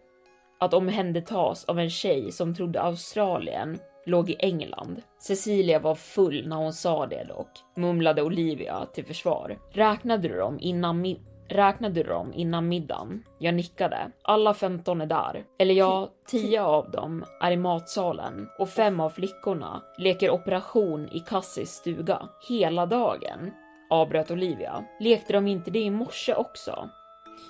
[0.61, 5.03] att omhändertas av en tjej som trodde Australien låg i England.
[5.19, 9.59] Cecilia var full när hon sa det dock, mumlade Olivia till försvar.
[9.73, 13.23] Räknade du dem innan mi Räknade du dem innan middagen?
[13.39, 14.11] Jag nickade.
[14.23, 15.45] Alla 15 är där.
[15.59, 21.21] Eller ja, 10 av dem är i matsalen och fem av flickorna leker operation i
[21.21, 23.51] Cassis stuga hela dagen.
[23.91, 24.85] Avbröt Olivia.
[25.01, 26.89] Lekte de inte det i morse också?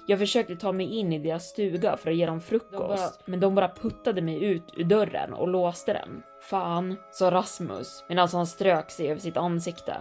[0.07, 3.55] Jag försökte ta mig in i deras stuga för att ge dem frukost, men de
[3.55, 6.23] bara puttade mig ut ur dörren och låste den.
[6.41, 9.97] Fan, sa Rasmus medan han strök sig över sitt ansikte.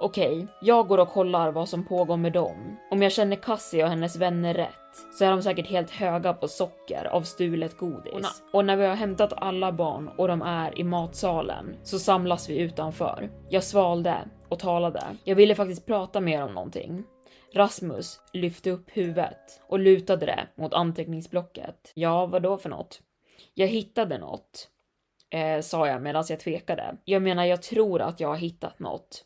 [0.00, 2.76] Okej, jag går och kollar vad som pågår med dem.
[2.90, 4.74] Om jag känner Cassie och hennes vänner rätt
[5.18, 8.12] så är de säkert helt höga på socker av stulet godis.
[8.12, 11.98] Och, na och när vi har hämtat alla barn och de är i matsalen så
[11.98, 13.30] samlas vi utanför.
[13.48, 14.16] Jag svalde
[14.48, 15.04] och talade.
[15.24, 17.04] Jag ville faktiskt prata mer om någonting.
[17.54, 21.92] Rasmus lyfte upp huvudet och lutade det mot anteckningsblocket.
[21.94, 23.02] Ja, vad då för något?
[23.54, 24.68] Jag hittade något,
[25.30, 26.96] eh, sa jag medan jag tvekade.
[27.04, 29.24] Jag menar, jag tror att jag har hittat något.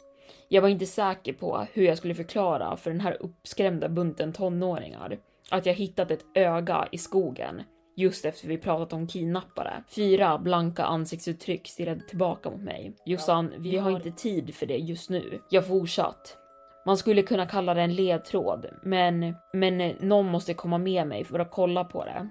[0.48, 5.18] Jag var inte säker på hur jag skulle förklara för den här uppskrämda bunten tonåringar
[5.50, 7.62] att jag hittat ett öga i skogen
[7.96, 9.82] just efter vi pratat om kidnappare.
[9.88, 12.92] Fyra blanka ansiktsuttryck stirrade tillbaka mot mig.
[13.04, 15.40] Jossan, vi har inte tid för det just nu.
[15.50, 16.41] Jag fortsatt.
[16.86, 21.38] Man skulle kunna kalla det en ledtråd, men, men någon måste komma med mig för
[21.38, 22.28] att kolla på det.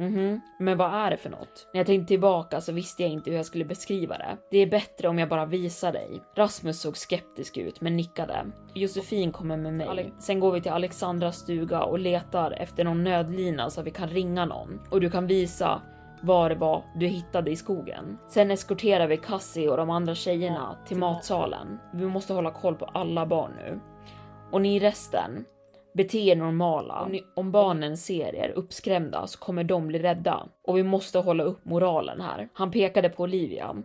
[0.00, 1.68] Mhm, men vad är det för något?
[1.72, 4.36] När jag tänkte tillbaka så visste jag inte hur jag skulle beskriva det.
[4.50, 6.22] Det är bättre om jag bara visar dig.
[6.36, 8.46] Rasmus såg skeptisk ut men nickade.
[8.74, 10.12] Josefin kommer med mig.
[10.18, 14.08] Sen går vi till Alexandras stuga och letar efter någon nödlina så att vi kan
[14.08, 14.80] ringa någon.
[14.90, 15.82] Och du kan visa
[16.22, 18.18] vad det var du hittade i skogen.
[18.28, 21.78] Sen eskorterar vi Cassie och de andra tjejerna till matsalen.
[21.92, 23.80] Vi måste hålla koll på alla barn nu.
[24.50, 25.44] Och ni resten,
[25.92, 27.00] bete er normala.
[27.00, 30.48] Om, ni, om barnen ser er uppskrämda så kommer de bli rädda.
[30.62, 32.48] Och vi måste hålla upp moralen här.
[32.52, 33.82] Han pekade på Olivia.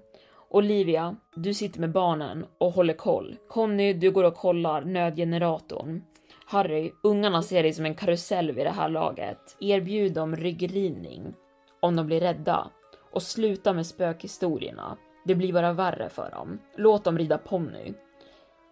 [0.50, 3.36] Olivia, du sitter med barnen och håller koll.
[3.48, 6.02] Conny, du går och kollar nödgeneratorn.
[6.46, 9.58] Harry, ungarna ser dig som en karusell vid det här laget.
[9.60, 11.34] Erbjud dem ryggrivning
[11.80, 12.68] om de blir rädda
[13.12, 14.98] och sluta med spökhistorierna.
[15.26, 16.60] Det blir bara värre för dem.
[16.76, 17.94] Låt dem rida ponny.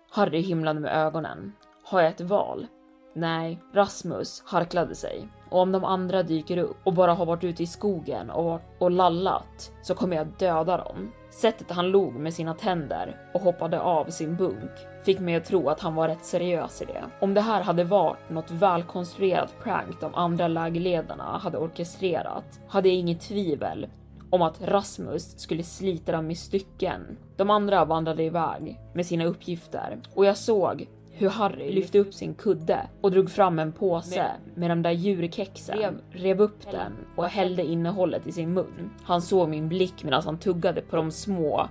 [0.10, 1.54] Harry himlade med ögonen.
[1.86, 2.68] Har jag ett val?
[3.14, 5.28] Nej, Rasmus harklade sig.
[5.50, 8.92] Och om de andra dyker upp och bara har varit ute i skogen och, och
[8.92, 11.12] lallat så kommer jag döda dem.
[11.32, 14.72] Sättet han log med sina tänder och hoppade av sin bunk
[15.06, 17.04] fick mig att tro att han var rätt seriös i det.
[17.20, 22.98] Om det här hade varit något välkonstruerat prank de andra lägerledarna hade orkestrerat hade jag
[22.98, 23.88] inget tvivel
[24.30, 27.18] om att Rasmus skulle slita dem i stycken.
[27.38, 32.34] De andra vandrade iväg med sina uppgifter och jag såg hur Harry lyfte upp sin
[32.34, 37.26] kudde och drog fram en påse med de där djurkexen, rev, rev upp den och
[37.26, 38.90] hällde innehållet i sin mun.
[39.04, 41.70] Han såg min blick medan han tuggade på de små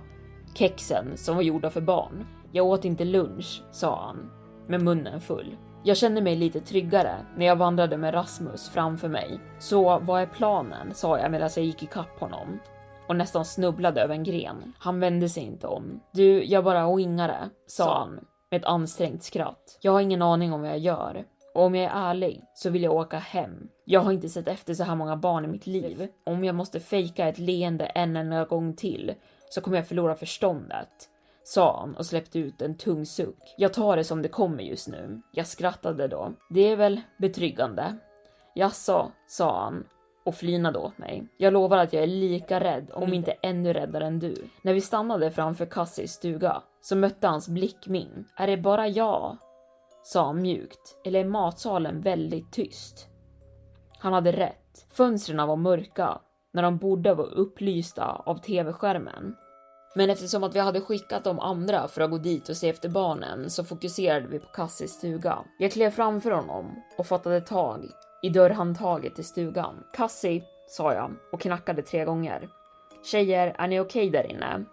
[0.53, 2.25] kexen som var gjorda för barn.
[2.51, 4.31] Jag åt inte lunch, sa han
[4.67, 5.57] med munnen full.
[5.83, 9.39] Jag kände mig lite tryggare när jag vandrade med Rasmus framför mig.
[9.59, 10.93] Så vad är planen?
[10.93, 12.59] sa jag medan jag gick ikapp honom
[13.07, 14.73] och nästan snubblade över en gren.
[14.79, 15.99] Han vände sig inte om.
[16.11, 18.19] Du, jag bara wingade, sa han
[18.53, 19.77] med ett ansträngt skratt.
[19.81, 21.25] Jag har ingen aning om vad jag gör.
[21.53, 23.69] Och om jag är ärlig så vill jag åka hem.
[23.85, 26.07] Jag har inte sett efter så här många barn i mitt liv.
[26.23, 29.13] Om jag måste fejka ett leende en enda gång till
[29.49, 30.89] så kommer jag förlora förståndet.
[31.43, 33.53] Sa han och släppte ut en tung suck.
[33.57, 35.21] Jag tar det som det kommer just nu.
[35.31, 36.33] Jag skrattade då.
[36.49, 37.95] Det är väl betryggande.
[38.55, 39.85] Jaså, sa han
[40.25, 41.27] och flinade åt mig.
[41.37, 44.35] Jag lovar att jag är lika rädd, om inte ännu räddare än du.
[44.61, 48.25] När vi stannade framför Cassis stuga så mötte hans blick min.
[48.35, 49.37] Är det bara jag?
[50.03, 50.97] Sa han mjukt.
[51.05, 53.07] Eller är matsalen väldigt tyst?
[53.99, 54.85] Han hade rätt.
[54.93, 56.21] Fönstren var mörka
[56.53, 59.35] när de borde vara upplysta av tv-skärmen.
[59.95, 62.89] Men eftersom att vi hade skickat de andra för att gå dit och se efter
[62.89, 65.39] barnen så fokuserade vi på Cassis stuga.
[65.59, 67.85] Jag klev framför honom och fattade tag
[68.23, 69.83] i dörrhandtaget till stugan.
[69.93, 72.49] Cassie, sa jag och knackade tre gånger.
[73.03, 74.65] Tjejer, är ni okej okay där inne?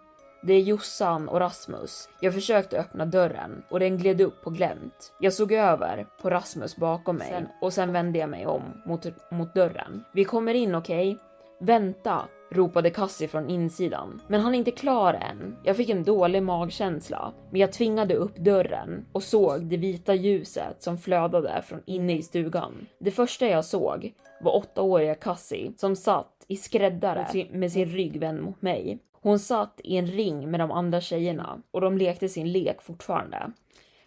[0.43, 2.09] Det är Jossan och Rasmus.
[2.19, 5.13] Jag försökte öppna dörren och den gled upp på glänt.
[5.19, 9.05] Jag såg över på Rasmus bakom mig sen, och sen vände jag mig om mot,
[9.31, 10.03] mot dörren.
[10.11, 11.11] Vi kommer in okej?
[11.11, 11.25] Okay?
[11.59, 14.21] Vänta, ropade Cassie från insidan.
[14.27, 15.57] Men han är inte klar än.
[15.63, 20.83] Jag fick en dålig magkänsla, men jag tvingade upp dörren och såg det vita ljuset
[20.83, 22.87] som flödade från inne i stugan.
[22.99, 28.41] Det första jag såg var åttaåriga Cassie som satt i skräddare med sin rygg vänd
[28.41, 28.99] mot mig.
[29.21, 33.51] Hon satt i en ring med de andra tjejerna och de lekte sin lek fortfarande.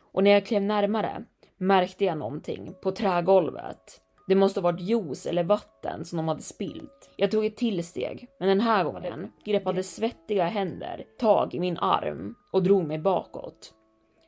[0.00, 1.24] Och när jag klev närmare
[1.56, 4.00] märkte jag någonting på trägolvet.
[4.26, 7.10] Det måste ha varit juice eller vatten som de hade spilt.
[7.16, 11.78] Jag tog ett till steg, men den här gången greppade svettiga händer tag i min
[11.78, 13.74] arm och drog mig bakåt.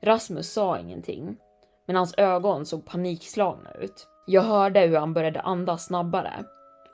[0.02, 1.36] Rasmus sa ingenting,
[1.86, 4.08] men hans ögon såg panikslagna ut.
[4.26, 6.44] Jag hörde hur han började andas snabbare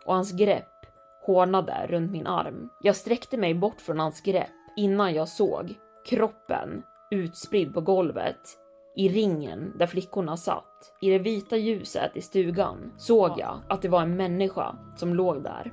[0.07, 0.86] och hans grepp
[1.26, 2.70] hårdnade runt min arm.
[2.80, 5.74] Jag sträckte mig bort från hans grepp innan jag såg
[6.07, 8.59] kroppen utspridd på golvet
[8.97, 10.93] i ringen där flickorna satt.
[11.01, 15.43] I det vita ljuset i stugan såg jag att det var en människa som låg
[15.43, 15.72] där.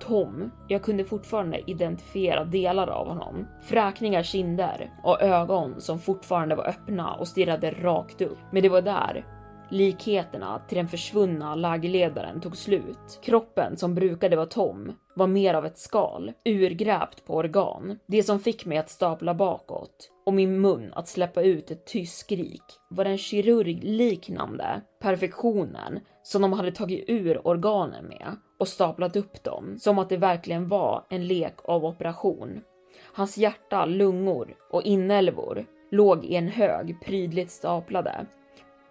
[0.00, 3.46] Tom, jag kunde fortfarande identifiera delar av honom.
[3.62, 8.38] Fräkniga kinder och ögon som fortfarande var öppna och stirrade rakt upp.
[8.52, 9.24] Men det var där
[9.68, 13.20] Likheterna till den försvunna lägerledaren tog slut.
[13.22, 17.98] Kroppen som brukade vara tom var mer av ett skal, urgrävt på organ.
[18.06, 22.18] Det som fick mig att stapla bakåt och min mun att släppa ut ett tyst
[22.18, 29.44] skrik var den kirurgliknande perfektionen som de hade tagit ur organen med och staplat upp
[29.44, 32.60] dem som att det verkligen var en lek av operation.
[33.12, 38.26] Hans hjärta, lungor och inälvor låg i en hög prydligt staplade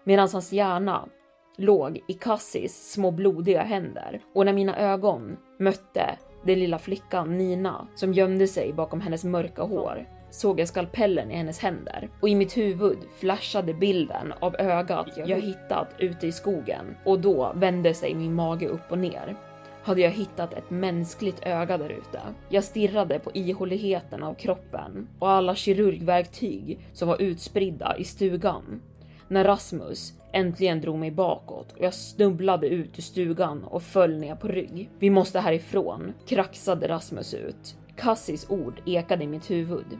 [0.06, 1.08] medan hans hjärna
[1.56, 7.86] låg i Cassis små blodiga händer och när mina ögon mötte den lilla flickan Nina
[7.94, 12.34] som gömde sig bakom hennes mörka hår såg jag skalpellen i hennes händer och i
[12.34, 18.14] mitt huvud flashade bilden av ögat jag hittat ute i skogen och då vände sig
[18.14, 19.36] min mage upp och ner.
[19.82, 22.20] Hade jag hittat ett mänskligt öga där ute?
[22.48, 28.82] Jag stirrade på ihåligheten av kroppen och alla kirurgverktyg som var utspridda i stugan
[29.28, 34.34] när Rasmus äntligen drog mig bakåt och jag snubblade ut ur stugan och föll ner
[34.34, 34.90] på rygg.
[34.98, 37.76] Vi måste härifrån, kraxade Rasmus ut.
[37.96, 39.98] Cassis ord ekade i mitt huvud.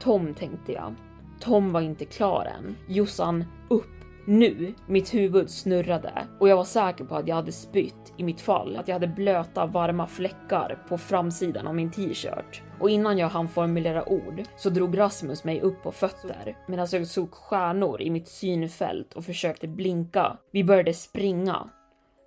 [0.00, 0.94] Tom tänkte jag.
[1.40, 2.76] Tom var inte klar än.
[2.88, 4.03] Jossan, upp!
[4.26, 4.74] Nu!
[4.86, 8.76] Mitt huvud snurrade och jag var säker på att jag hade spytt i mitt fall.
[8.76, 12.62] Att jag hade blöta varma fläckar på framsidan av min t-shirt.
[12.80, 17.06] Och innan jag hann formulera ord så drog Rasmus mig upp på fötter medan jag
[17.06, 20.36] såg stjärnor i mitt synfält och försökte blinka.
[20.50, 21.68] Vi började springa.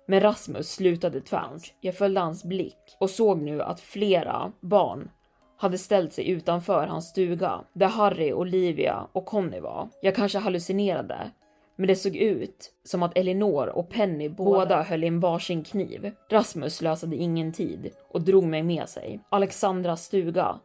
[0.06, 1.74] Men Rasmus slutade tvärt.
[1.80, 5.10] Jag följde hans blick och såg nu att flera barn
[5.58, 9.88] hade ställt sig utanför hans stuga där Harry, Olivia och Conny var.
[10.02, 11.30] Jag kanske hallucinerade,
[11.78, 16.12] men det såg ut som att Elinor och Penny båda höll i en varsin kniv.
[16.30, 19.20] Rasmus slösade ingen tid och drog mig med sig.
[19.30, 20.60] Alexandras stuga,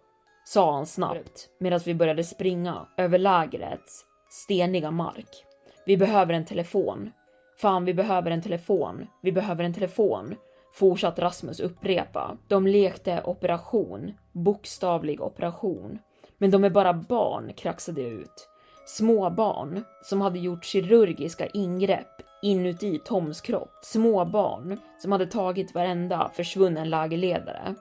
[0.45, 5.45] sa han snabbt medan vi började springa över lägrets steniga mark.
[5.85, 7.11] Vi behöver en telefon.
[7.57, 9.07] Fan, vi behöver en telefon.
[9.21, 10.35] Vi behöver en telefon.
[10.73, 12.37] Fortsatte Rasmus upprepa.
[12.47, 15.99] De lekte operation, bokstavlig operation.
[16.37, 18.49] Men de är bara barn, kraxade jag ut
[18.85, 23.73] små barn som hade gjort kirurgiska ingrepp inuti Toms kropp.
[23.81, 27.75] Små barn som hade tagit varenda försvunnen lägerledare.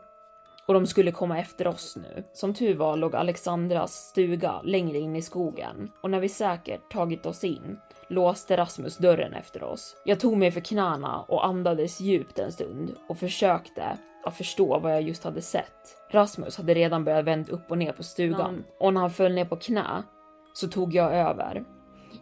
[0.67, 2.25] Och de skulle komma efter oss nu.
[2.33, 7.27] Som tur var låg Alexandras stuga längre in i skogen och när vi säkert tagit
[7.27, 7.79] oss in
[8.09, 9.97] låste Rasmus dörren efter oss.
[10.05, 14.93] Jag tog mig för knäna och andades djupt en stund och försökte att förstå vad
[14.93, 15.97] jag just hade sett.
[16.11, 19.45] Rasmus hade redan börjat vända upp och ner på stugan och när han föll ner
[19.45, 20.03] på knä
[20.53, 21.65] så tog jag över.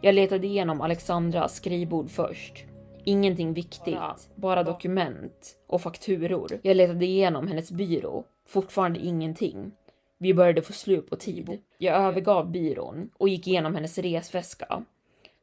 [0.01, 2.65] Jag letade igenom Alexandras skrivbord först.
[3.03, 6.59] Ingenting viktigt, bara dokument och fakturor.
[6.61, 8.23] Jag letade igenom hennes byrå.
[8.47, 9.71] Fortfarande ingenting.
[10.17, 11.61] Vi började få slut på tid.
[11.77, 14.83] Jag övergav byrån och gick igenom hennes resväska.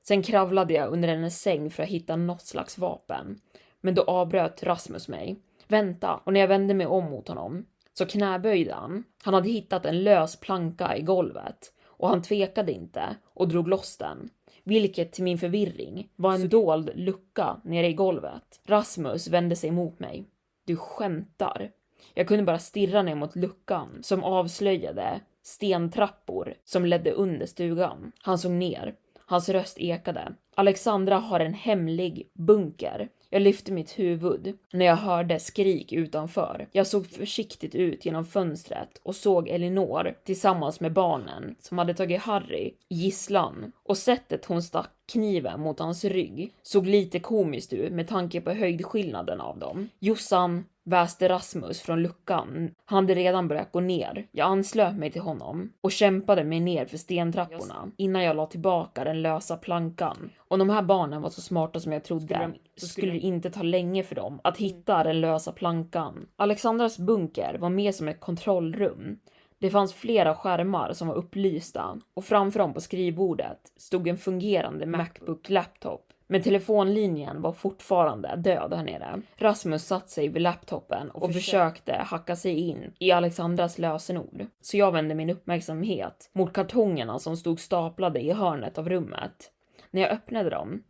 [0.02, 3.40] Sen kravlade jag under hennes säng för att hitta något slags vapen.
[3.80, 5.36] Men då avbröt Rasmus mig.
[5.68, 9.04] Vänta, och när jag vände mig om mot honom så knäböjde han.
[9.22, 13.96] Han hade hittat en lös planka i golvet och han tvekade inte och drog loss
[13.96, 14.30] den,
[14.64, 18.60] vilket till min förvirring var en dold lucka nere i golvet.
[18.66, 20.24] Rasmus vände sig mot mig.
[20.64, 21.70] Du skämtar?
[22.14, 28.12] Jag kunde bara stirra ner mot luckan som avslöjade stentrappor som ledde under stugan.
[28.18, 28.94] Han såg ner.
[29.26, 30.34] Hans röst ekade.
[30.54, 33.08] Alexandra har en hemlig bunker.
[33.30, 36.68] Jag lyfte mitt huvud när jag hörde skrik utanför.
[36.72, 42.22] Jag såg försiktigt ut genom fönstret och såg Elinor tillsammans med barnen som hade tagit
[42.22, 48.08] Harry gisslan och sättet hon stack kniven mot hans rygg såg lite komiskt ut med
[48.08, 49.88] tanke på höjdskillnaden av dem.
[49.98, 52.70] Jossan väste Rasmus från luckan.
[52.84, 54.26] Han hade redan börjat gå ner.
[54.30, 59.04] Jag anslöt mig till honom och kämpade mig ner för stentrapporna innan jag la tillbaka
[59.04, 60.30] den lösa plankan.
[60.48, 63.62] Om de här barnen var så smarta som jag trodde så skulle det inte ta
[63.62, 66.26] länge för dem att hitta den lösa plankan.
[66.36, 69.18] Alexandras bunker var mer som ett kontrollrum.
[69.58, 74.86] Det fanns flera skärmar som var upplysta och framför dem på skrivbordet stod en fungerande
[74.86, 76.12] Macbook laptop.
[76.30, 79.22] Men telefonlinjen var fortfarande död här nere.
[79.36, 84.46] Rasmus satt sig vid laptopen och, och försökte hacka sig in i Alexandras lösenord.
[84.60, 89.52] Så jag vände min uppmärksamhet mot kartongerna som stod staplade i hörnet av rummet.
[89.90, 90.82] När jag öppnade dem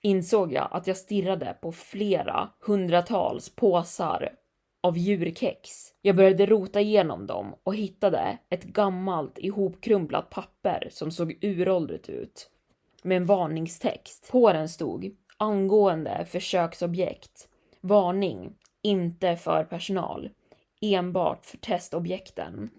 [0.00, 4.28] insåg jag att jag stirrade på flera hundratals påsar
[4.86, 5.92] av djurkex.
[6.02, 12.50] Jag började rota igenom dem och hittade ett gammalt ihopkrumplat papper som såg uråldrigt ut
[13.02, 14.28] med en varningstext.
[14.30, 17.48] På den stod angående försöksobjekt.
[17.80, 20.30] Varning, inte för personal.
[20.80, 22.70] Enbart för testobjekten.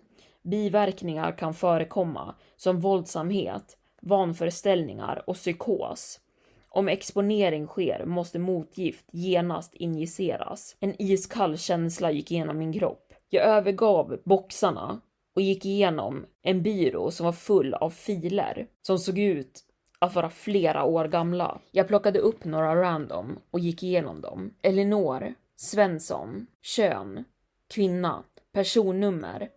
[0.41, 6.19] Biverkningar kan förekomma som våldsamhet, vanföreställningar och psykos.
[6.77, 10.75] Om exponering sker måste motgift genast injiceras.
[10.79, 13.13] En iskall känsla gick igenom min kropp.
[13.29, 15.01] Jag övergav boxarna
[15.35, 19.63] och gick igenom en byrå som var full av filer som såg ut
[19.99, 21.59] att vara flera år gamla.
[21.71, 24.53] Jag plockade upp några random och gick igenom dem.
[24.61, 27.23] Elinor Svensson, kön,
[27.73, 28.23] kvinna,
[28.53, 29.49] personnummer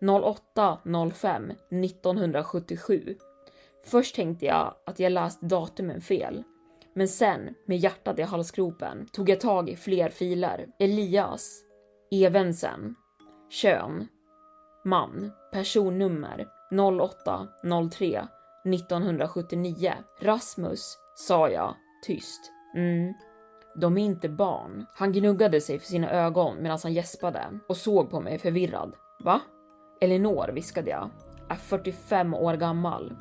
[0.00, 3.16] 0805 1977.
[3.84, 6.44] Först tänkte jag att jag läst datumen fel,
[6.96, 10.66] men sen med hjärtat i halsgropen tog jag tag i fler filer.
[10.78, 11.62] Elias
[12.10, 12.94] Evensen,
[13.50, 14.08] kön,
[14.84, 18.28] man, personnummer 0803
[18.64, 19.92] 1979.
[20.20, 21.74] Rasmus, sa jag
[22.06, 22.52] tyst.
[22.74, 23.14] Mm.
[23.80, 24.86] De är inte barn.
[24.94, 28.96] Han gnuggade sig för sina ögon medan han gäspade och såg på mig förvirrad.
[29.24, 29.40] Va?
[30.00, 31.10] Elinor, viskade jag,
[31.48, 33.16] är 45 år gammal.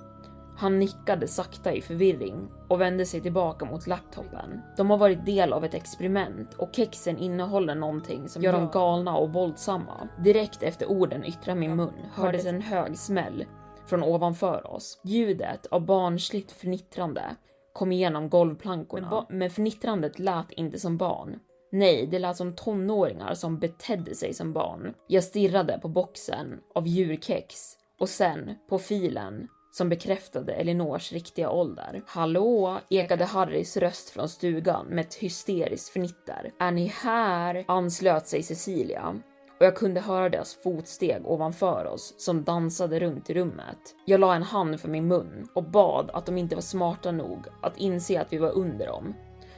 [0.58, 4.62] Han nickade sakta i förvirring och vände sig tillbaka mot laptopen.
[4.78, 9.18] De har varit del av ett experiment och kexen innehåller någonting som gör dem galna
[9.18, 10.08] och våldsamma.
[10.24, 13.46] Direkt efter orden yttrade min mun hördes en hög smäll
[13.86, 15.02] från ovanför oss.
[15.04, 17.36] Ljudet av barnsligt fnittrande
[17.74, 19.26] kom igenom golvplankorna.
[19.30, 21.40] Men, men fnittrandet lät inte som barn.
[21.72, 24.94] Nej, det lät som tonåringar som betedde sig som barn.
[25.08, 29.48] Jag stirrade på boxen av djurkex och sen på filen
[29.78, 32.02] som bekräftade Elinors riktiga ålder.
[32.06, 36.52] Hallå, ekade Harrys röst från stugan med ett hysteriskt fnitter.
[36.60, 37.66] Är ni här?
[37.68, 39.16] anslöt sig Cecilia
[39.60, 43.96] och jag kunde höra deras fotsteg ovanför oss som dansade runt i rummet.
[44.06, 47.46] Jag la en hand för min mun och bad att de inte var smarta nog
[47.62, 49.14] att inse att vi var under dem.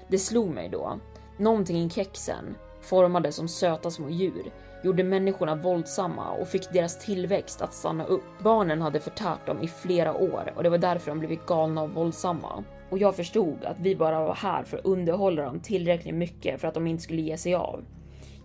[0.07, 0.99] Det slog mig då.
[1.37, 4.51] Någonting i kexen, formade som söta små djur,
[4.83, 8.23] gjorde människorna våldsamma och fick deras tillväxt att stanna upp.
[8.43, 11.89] Barnen hade förtärt dem i flera år och det var därför de blivit galna och
[11.89, 12.63] våldsamma.
[12.89, 16.67] Och jag förstod att vi bara var här för att underhålla dem tillräckligt mycket för
[16.67, 17.83] att de inte skulle ge sig av.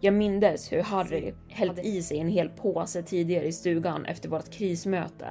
[0.01, 4.51] Jag mindes hur Harry hällt i sig en hel påse tidigare i stugan efter vårt
[4.51, 5.27] krismöte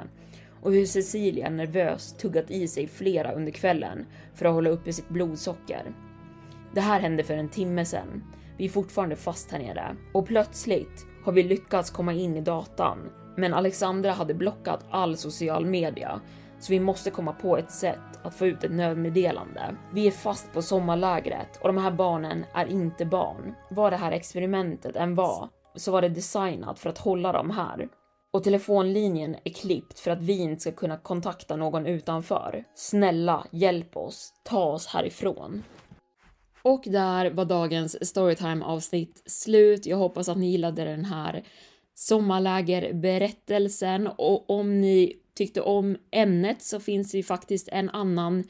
[0.62, 5.10] och hur Cecilia nervöst tuggat i sig flera under kvällen för att hålla uppe sitt
[5.10, 5.94] blodsocker.
[6.74, 8.24] Det här hände för en timme sedan.
[8.62, 13.10] Vi är fortfarande fast här nere och plötsligt har vi lyckats komma in i datan.
[13.38, 16.22] Men Alexandra hade blockat all social media
[16.60, 19.76] så vi måste komma på ett sätt att få ut ett nödmeddelande.
[19.94, 23.56] Vi är fast på sommarlägret och de här barnen är inte barn.
[23.70, 27.90] Vad det här experimentet än var så var det designat för att hålla dem här.
[28.34, 32.64] Och telefonlinjen är klippt för att vi inte ska kunna kontakta någon utanför.
[32.76, 34.34] Snälla, hjälp oss.
[34.44, 35.64] Ta oss härifrån.
[36.64, 39.86] Och där var dagens storytime avsnitt slut.
[39.86, 41.44] Jag hoppas att ni gillade den här
[41.96, 48.44] sommarlägerberättelsen och om ni tyckte om ämnet så finns det ju faktiskt en annan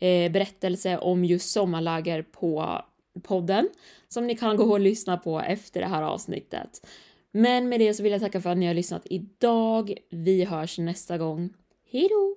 [0.00, 2.80] eh, berättelse om just sommarläger på
[3.22, 3.68] podden
[4.08, 6.86] som ni kan gå och lyssna på efter det här avsnittet.
[7.32, 9.94] Men med det så vill jag tacka för att ni har lyssnat idag.
[10.10, 11.52] Vi hörs nästa gång.
[11.92, 12.36] Hejdå!